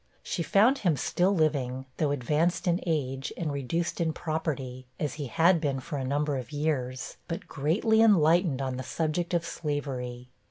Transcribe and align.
She 0.23 0.41
found 0.41 0.79
him 0.79 0.95
still 0.97 1.31
living, 1.31 1.85
though 1.97 2.09
advanced 2.09 2.67
in 2.67 2.79
age, 2.87 3.31
and 3.37 3.51
reduced 3.51 4.01
in 4.01 4.13
property, 4.13 4.87
(as 4.99 5.13
he 5.13 5.27
had 5.27 5.61
been 5.61 5.79
for 5.79 5.99
a 5.99 6.03
number 6.03 6.37
of 6.39 6.51
years,) 6.51 7.17
but 7.27 7.47
greatly 7.47 8.01
enlightened 8.01 8.63
on 8.63 8.77
the 8.77 8.83
subject 8.83 9.31
of 9.35 9.45
slavery. 9.45 10.29